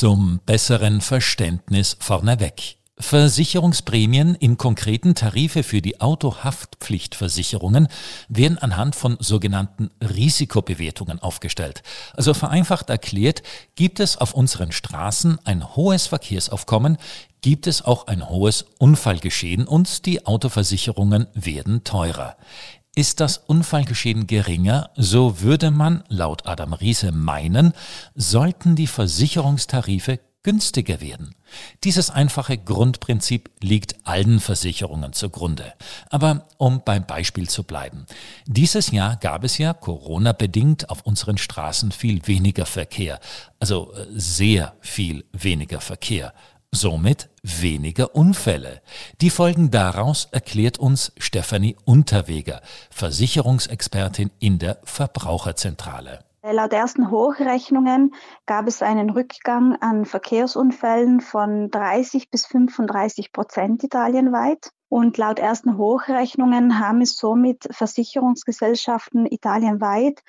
[0.00, 2.78] Zum besseren Verständnis vorneweg.
[2.98, 7.86] Versicherungsprämien in konkreten Tarife für die Autohaftpflichtversicherungen
[8.30, 11.82] werden anhand von sogenannten Risikobewertungen aufgestellt.
[12.14, 13.42] Also vereinfacht erklärt,
[13.74, 16.96] gibt es auf unseren Straßen ein hohes Verkehrsaufkommen,
[17.42, 22.38] gibt es auch ein hohes Unfallgeschehen und die Autoversicherungen werden teurer.
[22.96, 27.72] Ist das Unfallgeschehen geringer, so würde man, laut Adam Riese, meinen,
[28.16, 31.34] sollten die Versicherungstarife günstiger werden.
[31.84, 35.74] Dieses einfache Grundprinzip liegt allen Versicherungen zugrunde.
[36.08, 38.06] Aber um beim Beispiel zu bleiben.
[38.46, 43.20] Dieses Jahr gab es ja Corona-bedingt auf unseren Straßen viel weniger Verkehr.
[43.58, 46.32] Also äh, sehr viel weniger Verkehr.
[46.72, 48.80] Somit weniger Unfälle.
[49.20, 56.24] Die Folgen daraus erklärt uns Stefanie Unterweger, Versicherungsexpertin in der Verbraucherzentrale.
[56.42, 58.14] Laut ersten Hochrechnungen
[58.46, 64.70] gab es einen Rückgang an Verkehrsunfällen von 30 bis 35 Prozent italienweit.
[64.88, 70.22] Und laut ersten Hochrechnungen haben es somit Versicherungsgesellschaften italienweit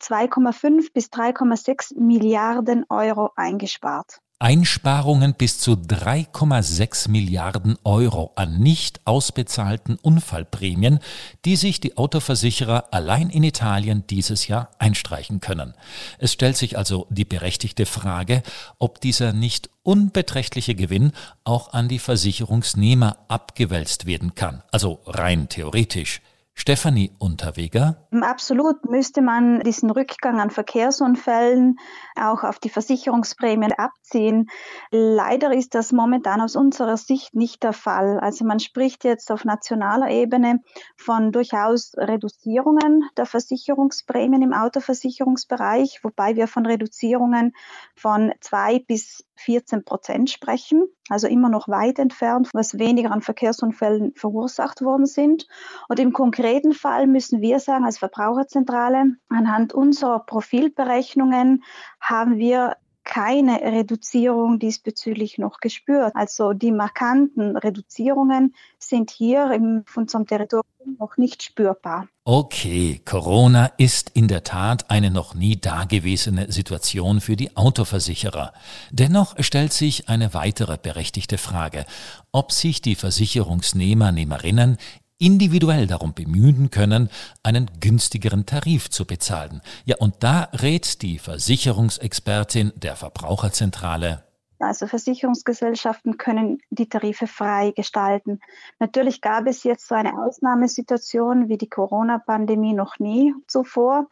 [0.00, 4.20] 2,5 bis 3,6 Milliarden Euro eingespart.
[4.38, 10.98] Einsparungen bis zu 3,6 Milliarden Euro an nicht ausbezahlten Unfallprämien,
[11.46, 15.72] die sich die Autoversicherer allein in Italien dieses Jahr einstreichen können.
[16.18, 18.42] Es stellt sich also die berechtigte Frage,
[18.78, 21.12] ob dieser nicht unbeträchtliche Gewinn
[21.44, 26.20] auch an die Versicherungsnehmer abgewälzt werden kann, also rein theoretisch.
[26.58, 28.08] Stefanie Unterweger.
[28.22, 31.76] Absolut müsste man diesen Rückgang an Verkehrsunfällen
[32.16, 34.48] auch auf die Versicherungsprämien abziehen.
[34.90, 38.18] Leider ist das momentan aus unserer Sicht nicht der Fall.
[38.18, 40.60] Also man spricht jetzt auf nationaler Ebene
[40.96, 47.52] von durchaus Reduzierungen der Versicherungsprämien im Autoversicherungsbereich, wobei wir von Reduzierungen
[47.94, 54.12] von zwei bis 14 Prozent sprechen, also immer noch weit entfernt, was weniger an Verkehrsunfällen
[54.14, 55.46] verursacht worden sind.
[55.88, 61.62] Und im konkreten Fall müssen wir sagen, als Verbraucherzentrale, anhand unserer Profilberechnungen
[62.00, 62.76] haben wir
[63.16, 66.14] keine Reduzierung diesbezüglich noch gespürt.
[66.14, 72.08] Also die markanten Reduzierungen sind hier in unserem Territorium noch nicht spürbar.
[72.24, 78.52] Okay, Corona ist in der Tat eine noch nie dagewesene Situation für die Autoversicherer.
[78.90, 81.86] Dennoch stellt sich eine weitere berechtigte Frage,
[82.32, 84.76] ob sich die Versicherungsnehmer, Nehmerinnen
[85.18, 87.10] individuell darum bemühen können,
[87.42, 89.62] einen günstigeren Tarif zu bezahlen.
[89.84, 94.24] Ja, und da rät die Versicherungsexpertin der Verbraucherzentrale.
[94.58, 98.40] Also Versicherungsgesellschaften können die Tarife frei gestalten.
[98.78, 104.06] Natürlich gab es jetzt so eine Ausnahmesituation wie die Corona-Pandemie noch nie zuvor.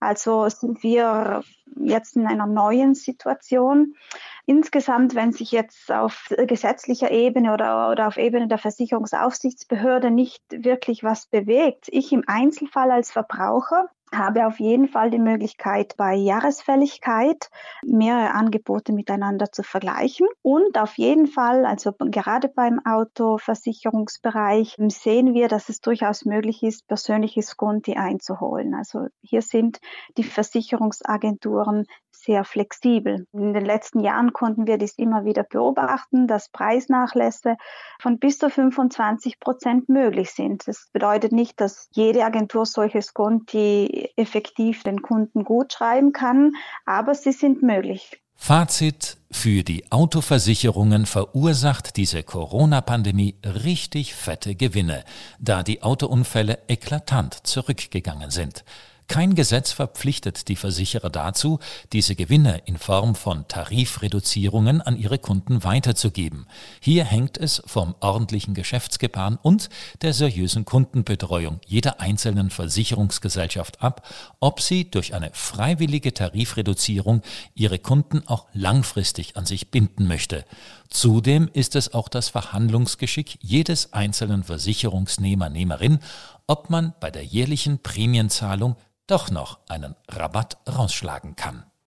[0.00, 1.42] Also sind wir
[1.86, 3.94] jetzt in einer neuen Situation.
[4.46, 11.04] Insgesamt, wenn sich jetzt auf gesetzlicher Ebene oder, oder auf Ebene der Versicherungsaufsichtsbehörde nicht wirklich
[11.04, 17.48] was bewegt, ich im Einzelfall als Verbraucher habe auf jeden Fall die Möglichkeit, bei Jahresfälligkeit
[17.84, 20.26] mehrere Angebote miteinander zu vergleichen.
[20.42, 26.86] Und auf jeden Fall, also gerade beim Autoversicherungsbereich, sehen wir, dass es durchaus möglich ist,
[26.86, 28.74] persönliches Konti einzuholen.
[28.74, 29.78] Also hier sind
[30.16, 33.26] die Versicherungsagenturen sehr flexibel.
[33.32, 37.56] In den letzten Jahren konnten wir dies immer wieder beobachten, dass Preisnachlässe
[38.00, 40.66] von bis zu 25 Prozent möglich sind.
[40.68, 46.52] Das bedeutet nicht, dass jede Agentur solches Konti effektiv den Kunden gut schreiben kann,
[46.84, 48.22] aber sie sind möglich.
[48.34, 55.04] Fazit für die Autoversicherungen verursacht diese Corona-Pandemie richtig fette Gewinne,
[55.38, 58.64] da die Autounfälle eklatant zurückgegangen sind.
[59.12, 61.58] Kein Gesetz verpflichtet die Versicherer dazu,
[61.92, 66.46] diese Gewinne in Form von Tarifreduzierungen an ihre Kunden weiterzugeben.
[66.80, 69.68] Hier hängt es vom ordentlichen Geschäftsgebaren und
[70.00, 74.08] der seriösen Kundenbetreuung jeder einzelnen Versicherungsgesellschaft ab,
[74.40, 77.20] ob sie durch eine freiwillige Tarifreduzierung
[77.54, 80.46] ihre Kunden auch langfristig an sich binden möchte.
[80.92, 86.00] Zudem ist es auch das Verhandlungsgeschick jedes einzelnen Versicherungsnehmer, Nehmerin,
[86.46, 91.64] ob man bei der jährlichen Prämienzahlung doch noch einen Rabatt rausschlagen kann.